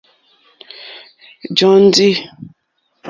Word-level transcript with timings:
Jóndì. 1.57 2.09